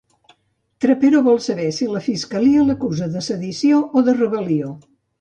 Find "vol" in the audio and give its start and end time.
1.27-1.37